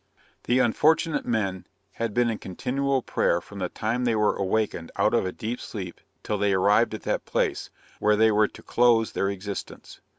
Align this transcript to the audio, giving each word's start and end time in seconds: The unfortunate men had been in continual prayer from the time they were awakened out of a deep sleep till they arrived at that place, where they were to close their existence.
The 0.45 0.57
unfortunate 0.57 1.27
men 1.27 1.67
had 1.91 2.11
been 2.15 2.27
in 2.31 2.39
continual 2.39 3.03
prayer 3.03 3.39
from 3.39 3.59
the 3.59 3.69
time 3.69 4.03
they 4.03 4.15
were 4.15 4.35
awakened 4.35 4.91
out 4.95 5.13
of 5.13 5.27
a 5.27 5.31
deep 5.31 5.61
sleep 5.61 6.01
till 6.23 6.39
they 6.39 6.53
arrived 6.53 6.95
at 6.95 7.03
that 7.03 7.25
place, 7.25 7.69
where 7.99 8.15
they 8.15 8.31
were 8.31 8.47
to 8.47 8.63
close 8.63 9.11
their 9.11 9.29
existence. 9.29 10.01